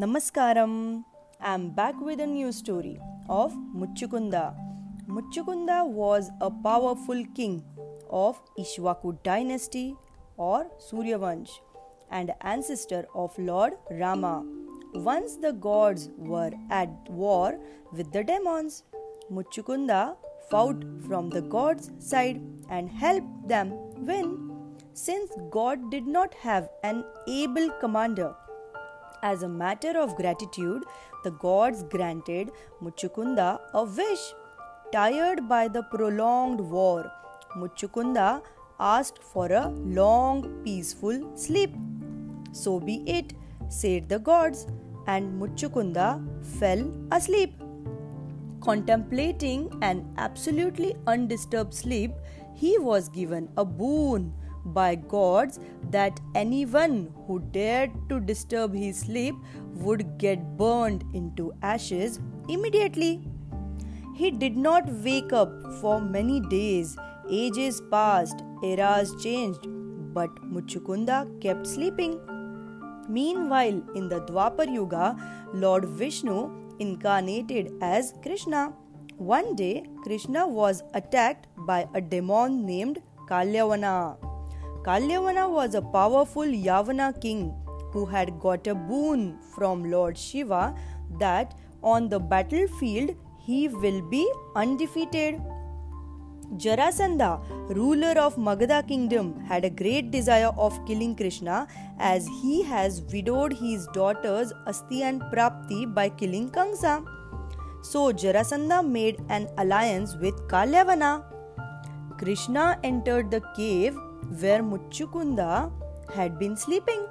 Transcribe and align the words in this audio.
Namaskaram. 0.00 1.04
I'm 1.40 1.70
back 1.70 1.98
with 1.98 2.20
a 2.20 2.26
new 2.26 2.52
story 2.52 2.98
of 3.30 3.54
Muchukunda. 3.74 4.54
Muchukunda 5.08 5.88
was 5.88 6.30
a 6.42 6.50
powerful 6.50 7.24
king 7.34 7.64
of 8.10 8.38
Ikshvaku 8.58 9.16
dynasty 9.22 9.96
or 10.36 10.66
Suryavansh 10.86 11.50
and 12.10 12.34
ancestor 12.42 13.06
of 13.14 13.38
Lord 13.38 13.78
Rama. 13.90 14.44
Once 14.92 15.36
the 15.36 15.52
gods 15.52 16.10
were 16.18 16.52
at 16.68 16.90
war 17.08 17.58
with 17.90 18.12
the 18.12 18.22
demons, 18.22 18.82
Muchukunda 19.32 20.16
fought 20.50 20.84
from 21.06 21.30
the 21.30 21.40
gods' 21.40 21.90
side 21.98 22.42
and 22.68 22.90
helped 22.90 23.48
them 23.48 23.72
win. 24.04 24.26
Since 24.92 25.30
God 25.50 25.90
did 25.90 26.06
not 26.06 26.34
have 26.34 26.68
an 26.82 27.02
able 27.26 27.70
commander, 27.80 28.34
as 29.22 29.42
a 29.42 29.48
matter 29.48 29.98
of 29.98 30.16
gratitude, 30.16 30.84
the 31.24 31.30
gods 31.32 31.82
granted 31.82 32.50
Muchukunda 32.82 33.60
a 33.74 33.84
wish. 33.84 34.32
Tired 34.92 35.48
by 35.48 35.68
the 35.68 35.82
prolonged 35.82 36.60
war, 36.60 37.10
Muchukunda 37.56 38.42
asked 38.78 39.22
for 39.22 39.50
a 39.50 39.68
long, 39.68 40.62
peaceful 40.64 41.36
sleep. 41.36 41.74
So 42.52 42.78
be 42.78 43.02
it, 43.06 43.32
said 43.68 44.08
the 44.08 44.18
gods, 44.18 44.66
and 45.06 45.40
Muchukunda 45.40 46.22
fell 46.58 46.90
asleep. 47.12 47.54
Contemplating 48.60 49.70
an 49.82 50.12
absolutely 50.16 50.96
undisturbed 51.06 51.74
sleep, 51.74 52.12
he 52.54 52.78
was 52.78 53.08
given 53.08 53.48
a 53.56 53.64
boon 53.64 54.32
by 54.74 54.94
gods 54.94 55.58
that 55.90 56.20
anyone 56.34 57.12
who 57.26 57.40
dared 57.50 57.90
to 58.08 58.20
disturb 58.20 58.74
his 58.74 59.00
sleep 59.00 59.34
would 59.74 60.18
get 60.18 60.56
burned 60.56 61.04
into 61.14 61.52
ashes 61.62 62.20
immediately. 62.48 63.28
He 64.14 64.30
did 64.30 64.56
not 64.56 64.88
wake 64.88 65.32
up 65.32 65.50
for 65.80 66.00
many 66.00 66.40
days. 66.40 66.96
Ages 67.28 67.82
passed, 67.90 68.42
eras 68.64 69.14
changed, 69.22 69.60
but 70.14 70.30
Muchukunda 70.50 71.28
kept 71.40 71.66
sleeping. 71.66 72.20
Meanwhile, 73.08 73.82
in 73.94 74.08
the 74.08 74.20
Dwapar 74.22 74.72
Yuga, 74.72 75.16
Lord 75.52 75.84
Vishnu 75.84 76.50
incarnated 76.78 77.72
as 77.80 78.14
Krishna. 78.22 78.72
One 79.16 79.54
day, 79.54 79.84
Krishna 80.02 80.46
was 80.46 80.82
attacked 80.94 81.46
by 81.66 81.88
a 81.94 82.00
demon 82.00 82.66
named 82.66 83.00
Kalyavana. 83.28 84.25
Kalyavana 84.86 85.50
was 85.50 85.74
a 85.74 85.82
powerful 85.82 86.44
Yavana 86.44 87.20
king 87.20 87.52
who 87.90 88.04
had 88.06 88.38
got 88.38 88.68
a 88.68 88.74
boon 88.74 89.36
from 89.52 89.90
Lord 89.90 90.16
Shiva 90.16 90.76
that 91.18 91.58
on 91.82 92.08
the 92.08 92.20
battlefield 92.20 93.10
he 93.44 93.66
will 93.66 94.00
be 94.02 94.30
undefeated. 94.54 95.42
Jarasandha, 96.54 97.40
ruler 97.74 98.14
of 98.16 98.36
Magadha 98.36 98.86
kingdom, 98.86 99.40
had 99.40 99.64
a 99.64 99.70
great 99.70 100.12
desire 100.12 100.52
of 100.56 100.78
killing 100.86 101.16
Krishna 101.16 101.66
as 101.98 102.28
he 102.40 102.62
has 102.62 103.02
widowed 103.12 103.54
his 103.54 103.88
daughters 103.92 104.52
Asti 104.68 105.02
and 105.02 105.20
Prapti 105.32 105.92
by 105.92 106.08
killing 106.08 106.48
Kamsa. 106.48 107.04
So 107.82 108.12
Jarasandha 108.12 108.88
made 108.88 109.20
an 109.30 109.48
alliance 109.58 110.14
with 110.14 110.36
Kalyavana. 110.46 111.24
Krishna 112.18 112.78
entered 112.84 113.32
the 113.32 113.42
cave 113.56 113.98
where 114.40 114.62
Muchukunda 114.62 115.70
had 116.14 116.38
been 116.38 116.56
sleeping. 116.56 117.06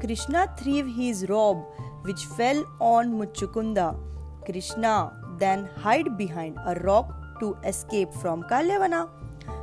Krishna 0.00 0.48
threw 0.58 0.84
his 0.84 1.28
robe 1.28 1.64
which 2.02 2.24
fell 2.24 2.64
on 2.80 3.12
Muchukunda. 3.12 3.96
Krishna 4.44 5.12
then 5.38 5.68
hid 5.82 6.16
behind 6.16 6.58
a 6.66 6.74
rock 6.80 7.12
to 7.40 7.56
escape 7.64 8.12
from 8.14 8.42
Kalyavana. 8.44 9.08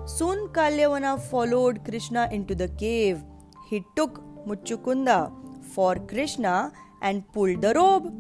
Soon 0.06 0.48
Kalyavana 0.50 1.20
followed 1.20 1.84
Krishna 1.84 2.28
into 2.32 2.56
the 2.56 2.68
cave. 2.68 3.24
He 3.70 3.84
took 3.96 4.22
Muchukunda 4.48 5.32
for 5.74 5.96
Krishna 5.96 6.72
and 7.02 7.28
pulled 7.34 7.62
the 7.62 7.74
robe. 7.74 8.14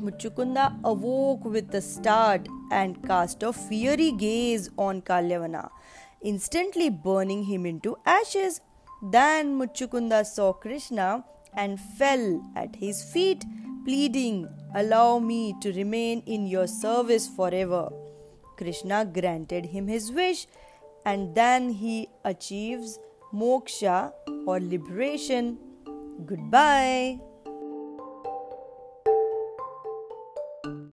Muchukunda 0.00 0.78
awoke 0.84 1.44
with 1.44 1.74
a 1.74 1.80
start 1.80 2.48
and 2.70 3.02
cast 3.06 3.42
a 3.42 3.52
fiery 3.52 4.12
gaze 4.12 4.68
on 4.76 5.00
Kalyavana, 5.00 5.70
instantly 6.24 6.90
burning 6.90 7.44
him 7.44 7.66
into 7.66 7.96
ashes. 8.04 8.60
Then 9.12 9.58
Muchukunda 9.58 10.24
saw 10.26 10.52
Krishna 10.52 11.24
and 11.54 11.78
fell 11.78 12.42
at 12.56 12.74
his 12.74 13.04
feet, 13.12 13.44
pleading, 13.84 14.48
Allow 14.74 15.20
me 15.20 15.54
to 15.60 15.72
remain 15.72 16.22
in 16.26 16.46
your 16.46 16.66
service 16.66 17.28
forever. 17.28 17.92
Krishna 18.56 19.04
granted 19.04 19.66
him 19.66 19.86
his 19.86 20.10
wish, 20.10 20.48
and 21.04 21.34
then 21.34 21.70
he 21.70 22.08
achieves 22.24 22.98
moksha 23.32 24.12
or 24.46 24.58
liberation. 24.58 25.58
Goodbye. 26.26 27.20